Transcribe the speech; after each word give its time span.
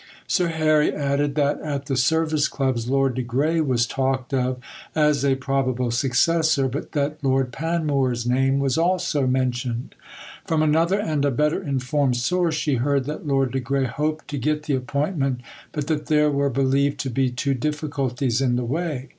Sir 0.25 0.47
Harry 0.47 0.91
added 0.91 1.35
that 1.35 1.59
at 1.61 1.85
the 1.85 1.95
Service 1.95 2.47
Clubs, 2.47 2.87
Lord 2.89 3.13
de 3.13 3.21
Grey 3.21 3.61
was 3.61 3.85
talked 3.85 4.33
of 4.33 4.57
as 4.95 5.23
a 5.23 5.35
probable 5.35 5.91
successor, 5.91 6.67
but 6.67 6.93
that 6.93 7.23
Lord 7.23 7.51
Panmure's 7.51 8.25
name 8.25 8.57
was 8.57 8.79
also 8.79 9.27
mentioned. 9.27 9.93
From 10.43 10.63
another 10.63 10.99
and 10.99 11.23
a 11.23 11.29
better 11.29 11.61
informed 11.61 12.17
source 12.17 12.55
she 12.55 12.77
heard 12.77 13.05
that 13.05 13.27
Lord 13.27 13.51
de 13.51 13.59
Grey 13.59 13.85
hoped 13.85 14.27
to 14.29 14.39
get 14.39 14.63
the 14.63 14.73
appointment, 14.73 15.41
but 15.71 15.85
that 15.85 16.07
there 16.07 16.31
were 16.31 16.49
believed 16.49 16.99
to 17.01 17.11
be 17.11 17.29
two 17.29 17.53
difficulties 17.53 18.41
in 18.41 18.55
the 18.55 18.65
way. 18.65 19.09